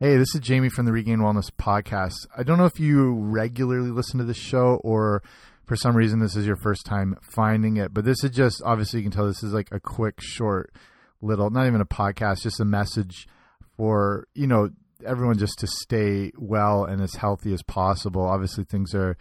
[0.00, 2.26] Hey, this is Jamie from the Regained Wellness Podcast.
[2.36, 5.22] I don't know if you regularly listen to this show or
[5.66, 8.98] for some reason this is your first time finding it, but this is just obviously
[8.98, 10.74] you can tell this is like a quick, short,
[11.22, 13.28] little, not even a podcast, just a message
[13.76, 14.70] for, you know,
[15.06, 18.22] everyone just to stay well and as healthy as possible.
[18.22, 19.16] Obviously, things are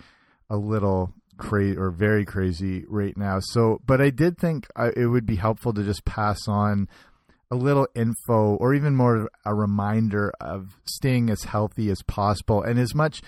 [0.49, 3.37] a little crazy or very crazy right now.
[3.39, 6.89] So, but I did think I, it would be helpful to just pass on
[7.53, 12.79] a little info or even more a reminder of staying as healthy as possible and
[12.79, 13.21] as much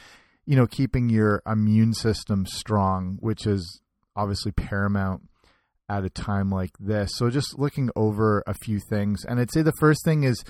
[0.45, 3.81] you know keeping your immune system strong which is
[4.15, 5.21] obviously paramount
[5.89, 7.11] at a time like this.
[7.15, 9.23] So just looking over a few things.
[9.23, 10.43] And i'd say the first thing is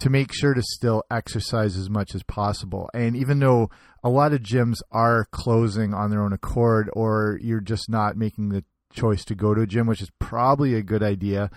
[0.00, 2.90] to make sure to still exercise as much as possible.
[2.92, 3.70] And even though
[4.02, 8.48] a lot of gyms are closing on their own accord or you're just not making
[8.48, 11.50] the choice to go to a gym which is probably a good idea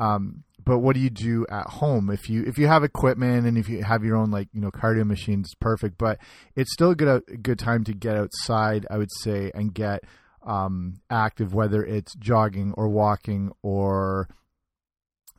[0.00, 2.10] um, but what do you do at home?
[2.10, 4.70] If you if you have equipment and if you have your own like you know
[4.70, 6.18] cardio machines perfect but
[6.56, 10.04] it's still a good a good time to get outside i would say and get
[10.46, 14.28] um, active whether it's jogging or walking or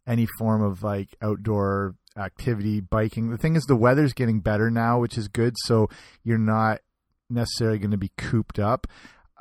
[0.06, 3.32] any form of like outdoor activity biking.
[3.32, 5.90] The thing is the weather's getting better now which is good so
[6.24, 6.82] you're not
[7.30, 8.88] necessarily going to be cooped up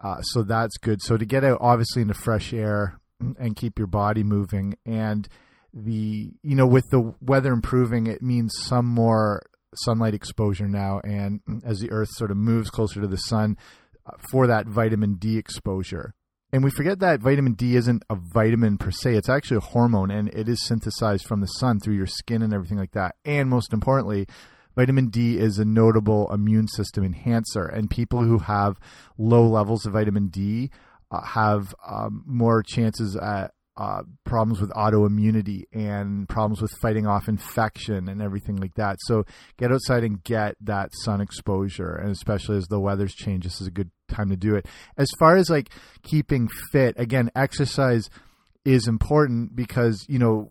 [0.03, 1.03] uh, so that's good.
[1.03, 2.99] So to get out obviously into fresh air
[3.39, 5.29] and keep your body moving and
[5.73, 9.43] the you know with the weather improving it means some more
[9.75, 11.01] sunlight exposure now.
[11.05, 13.57] And as the earth sort of moves closer to the sun
[14.07, 16.15] uh, for that vitamin D exposure.
[16.53, 19.15] And we forget that vitamin D isn't a vitamin per se.
[19.15, 22.53] It's actually a hormone and it is synthesized from the sun through your skin and
[22.53, 23.15] everything like that.
[23.25, 24.27] And most importantly
[24.77, 27.67] vitamin D is a notable immune system enhancer.
[27.67, 28.81] And people who have
[29.17, 30.71] low levels of vitamin D
[31.13, 37.29] uh, have um, more chances at uh, problems with autoimmunity and problems with fighting off
[37.29, 38.97] infection and everything like that.
[39.01, 39.25] So
[39.57, 43.67] get outside and get that sun exposure, and especially as the weather's change, this is
[43.67, 44.67] a good time to do it.
[44.99, 45.71] As far as like
[46.03, 48.11] keeping fit, again, exercise
[48.65, 50.51] is important because you know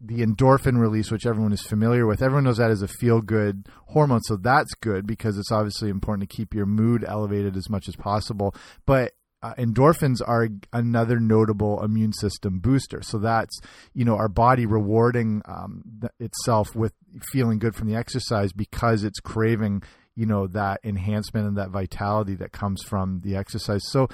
[0.00, 2.22] the endorphin release, which everyone is familiar with.
[2.22, 6.28] Everyone knows that is a feel good hormone, so that's good because it's obviously important
[6.28, 8.54] to keep your mood elevated as much as possible.
[8.84, 9.12] But
[9.44, 13.02] uh, endorphins are another notable immune system booster.
[13.02, 13.60] So that's
[13.92, 15.82] you know our body rewarding um,
[16.18, 16.94] itself with
[17.30, 19.82] feeling good from the exercise because it's craving
[20.16, 23.82] you know that enhancement and that vitality that comes from the exercise.
[23.90, 24.08] So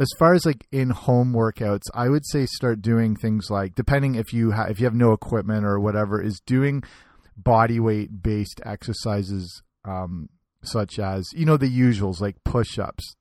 [0.00, 4.16] as far as like in home workouts, I would say start doing things like depending
[4.16, 6.82] if you have if you have no equipment or whatever is doing
[7.36, 10.30] body weight based exercises um,
[10.64, 13.14] such as you know the usuals like push ups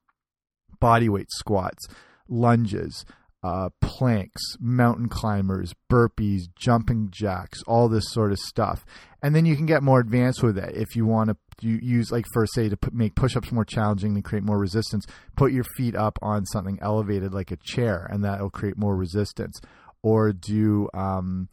[0.84, 1.88] bodyweight squats,
[2.28, 3.06] lunges,
[3.44, 8.86] uh, planks, mountain climbers, burpees, jumping jacks, all this sort of stuff.
[9.22, 12.26] And then you can get more advanced with it if you want to use, like,
[12.34, 15.06] for say, to put, make push ups more challenging and create more resistance,
[15.36, 18.96] put your feet up on something elevated like a chair, and that will create more
[18.96, 19.62] resistance.
[20.02, 21.48] Or do, um,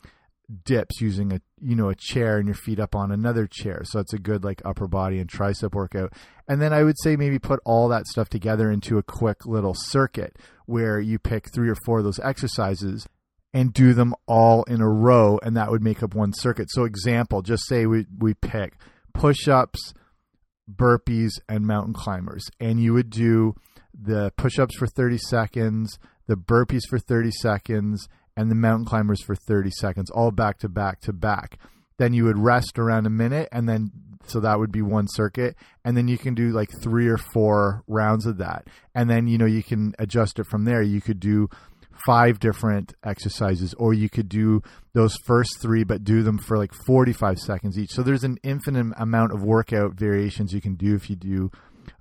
[0.65, 3.83] dips using a you know a chair and your feet up on another chair.
[3.85, 6.13] So it's a good like upper body and tricep workout.
[6.49, 9.75] And then i would say maybe put all that stuff together into a quick little
[9.75, 13.07] circuit where you pick three or four of those exercises
[13.53, 16.71] and do them all in a row and that would make up one circuit.
[16.71, 18.75] So example just say we we pick
[19.15, 19.95] push-ups
[20.71, 22.49] burpees and mountain climbers.
[22.61, 23.55] And you would do
[23.93, 25.99] the push-ups for 30 seconds
[26.31, 28.09] the burpees for 30 seconds
[28.41, 31.59] and the mountain climbers for 30 seconds, all back to back to back.
[31.99, 33.91] Then you would rest around a minute, and then
[34.27, 37.83] so that would be one circuit, and then you can do like three or four
[37.87, 40.81] rounds of that, and then you know you can adjust it from there.
[40.81, 41.49] You could do
[42.07, 44.63] five different exercises, or you could do
[44.95, 47.91] those first three, but do them for like 45 seconds each.
[47.91, 51.51] So there's an infinite amount of workout variations you can do if you do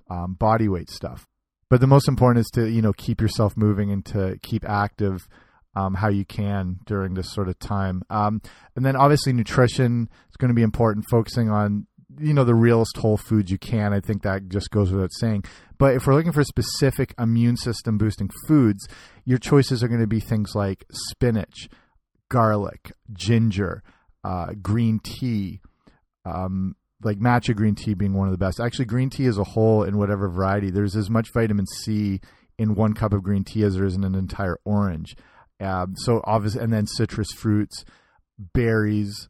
[0.08, 1.26] um, body weight stuff.
[1.68, 5.28] But the most important is to you know keep yourself moving and to keep active
[5.74, 8.02] um, how you can during this sort of time.
[8.10, 8.40] Um,
[8.76, 11.86] and then obviously nutrition is going to be important, focusing on
[12.18, 13.92] you know the realest whole foods you can.
[13.92, 15.44] I think that just goes without saying.
[15.78, 18.86] But if we're looking for specific immune system boosting foods,
[19.24, 21.68] your choices are going to be things like spinach,
[22.28, 23.82] garlic, ginger,
[24.24, 25.60] uh, green tea.
[26.24, 28.60] Um, like matcha green tea being one of the best.
[28.60, 32.20] Actually, green tea as a whole, in whatever variety, there's as much vitamin C
[32.58, 35.16] in one cup of green tea as there is in an entire orange.
[35.60, 37.84] Um, so obviously, and then citrus fruits,
[38.38, 39.28] berries,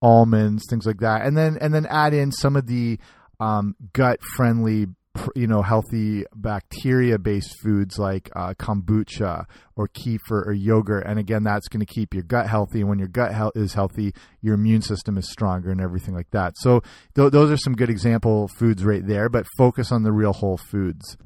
[0.00, 2.98] almonds, things like that, and then and then add in some of the
[3.40, 4.86] um, gut friendly
[5.34, 9.46] you know healthy bacteria based foods like uh, kombucha
[9.76, 11.04] or kefir or yogurt.
[11.06, 12.80] And again that's going to keep your gut healthy.
[12.80, 16.30] And when your gut he- is healthy your immune system is stronger and everything like
[16.30, 16.54] that.
[16.58, 16.82] So
[17.14, 20.56] th- those are some good example foods right there but focus on the real whole
[20.56, 21.16] foods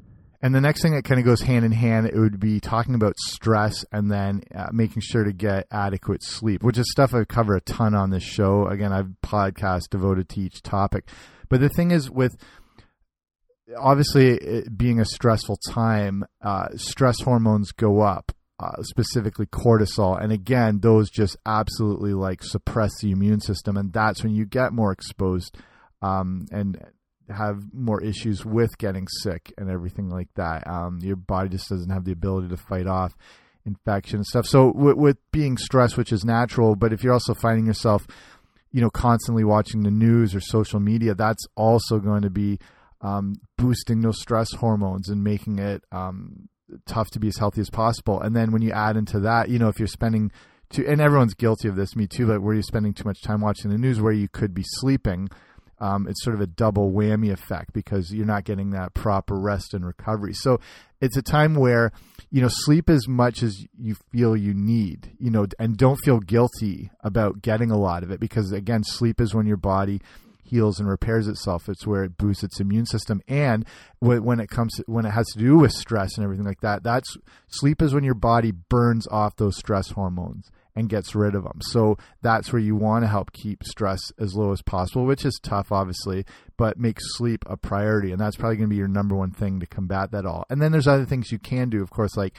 [0.43, 2.95] and the next thing that kind of goes hand in hand, it would be talking
[2.95, 7.23] about stress and then uh, making sure to get adequate sleep, which is stuff I
[7.23, 8.67] cover a ton on this show.
[8.67, 11.07] Again, I've podcast devoted to each topic.
[11.47, 12.35] But the thing is, with
[13.79, 18.33] obviously being a stressful time, uh, stress hormones go up.
[18.59, 24.23] Uh, specifically cortisol and again those just absolutely like suppress the immune system and that's
[24.23, 25.57] when you get more exposed
[26.01, 26.79] um, and
[27.33, 31.89] have more issues with getting sick and everything like that um, your body just doesn't
[31.89, 33.15] have the ability to fight off
[33.65, 37.33] infection and stuff so with, with being stressed which is natural but if you're also
[37.33, 38.05] finding yourself
[38.71, 42.59] you know constantly watching the news or social media that's also going to be
[43.03, 46.47] um, boosting those stress hormones and making it um,
[46.85, 48.21] tough to be as healthy as possible.
[48.21, 50.31] And then when you add into that, you know, if you're spending
[50.69, 53.41] too, and everyone's guilty of this, me too, but where you're spending too much time
[53.41, 55.29] watching the news where you could be sleeping,
[55.83, 59.73] um, it's sort of a double whammy effect because you're not getting that proper rest
[59.73, 60.33] and recovery.
[60.33, 60.61] So
[61.01, 61.91] it's a time where,
[62.31, 66.21] you know, sleep as much as you feel you need, you know, and don't feel
[66.21, 69.99] guilty about getting a lot of it because, again, sleep is when your body
[70.53, 71.67] heals and repairs itself.
[71.67, 73.21] It's where it boosts its immune system.
[73.27, 73.65] And
[73.99, 76.83] when it comes to, when it has to do with stress and everything like that,
[76.83, 77.17] that's
[77.49, 81.59] sleep is when your body burns off those stress hormones and gets rid of them.
[81.61, 85.39] So that's where you want to help keep stress as low as possible, which is
[85.41, 86.25] tough, obviously,
[86.57, 88.11] but make sleep a priority.
[88.11, 90.45] And that's probably going to be your number one thing to combat that all.
[90.49, 92.35] And then there's other things you can do, of course, like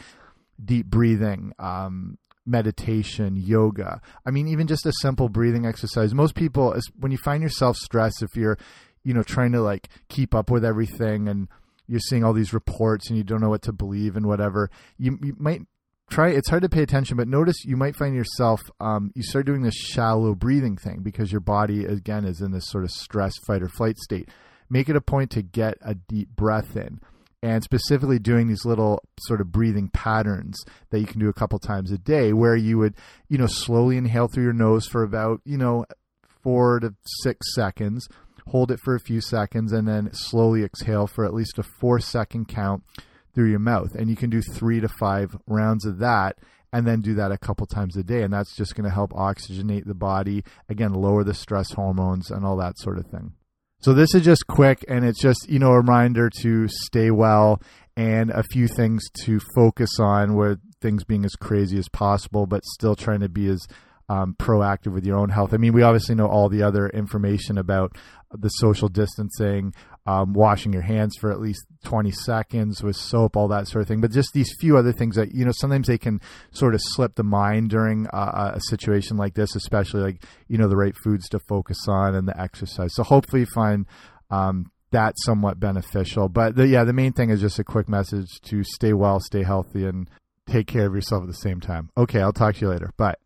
[0.64, 4.00] deep breathing, um, meditation, yoga.
[4.26, 6.14] I mean, even just a simple breathing exercise.
[6.14, 8.58] Most people, when you find yourself stressed, if you're,
[9.02, 11.48] you know, trying to like keep up with everything and
[11.86, 15.18] you're seeing all these reports and you don't know what to believe and whatever, you,
[15.22, 15.62] you might
[16.10, 16.30] try.
[16.30, 19.62] It's hard to pay attention, but notice you might find yourself, um, you start doing
[19.62, 23.62] this shallow breathing thing because your body, again, is in this sort of stress, fight,
[23.62, 24.28] or flight state.
[24.70, 27.00] Make it a point to get a deep breath in
[27.44, 31.58] and specifically doing these little sort of breathing patterns that you can do a couple
[31.58, 32.94] times a day where you would
[33.28, 35.84] you know slowly inhale through your nose for about you know
[36.42, 38.08] 4 to 6 seconds
[38.48, 42.00] hold it for a few seconds and then slowly exhale for at least a 4
[42.00, 42.82] second count
[43.34, 43.94] through your mouth.
[43.94, 46.38] And you can do 3 to 5 rounds of that
[46.72, 48.22] and then do that a couple times a day.
[48.22, 52.44] And that's just going to help oxygenate the body again lower the stress hormones and
[52.44, 53.32] all that sort of thing
[53.84, 57.60] so this is just quick and it's just, you know, a reminder to stay well
[57.98, 62.64] and a few things to focus on where things being as crazy as possible, but
[62.64, 63.60] still trying to be as
[64.08, 65.54] um, proactive with your own health.
[65.54, 67.96] I mean, we obviously know all the other information about
[68.30, 69.72] the social distancing,
[70.06, 73.88] um, washing your hands for at least 20 seconds with soap, all that sort of
[73.88, 74.00] thing.
[74.00, 76.20] But just these few other things that, you know, sometimes they can
[76.50, 80.68] sort of slip the mind during uh, a situation like this, especially like, you know,
[80.68, 82.94] the right foods to focus on and the exercise.
[82.94, 83.86] So hopefully you find
[84.30, 86.28] um, that somewhat beneficial.
[86.28, 89.42] But the, yeah, the main thing is just a quick message to stay well, stay
[89.42, 90.08] healthy, and
[90.46, 91.90] take care of yourself at the same time.
[91.96, 92.90] Okay, I'll talk to you later.
[92.96, 93.23] Bye.